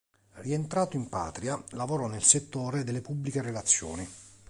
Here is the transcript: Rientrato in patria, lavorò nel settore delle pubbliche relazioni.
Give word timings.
Rientrato 0.37 0.95
in 0.95 1.09
patria, 1.09 1.63
lavorò 1.73 2.07
nel 2.07 2.23
settore 2.23 2.83
delle 2.83 3.01
pubbliche 3.01 3.43
relazioni. 3.43 4.09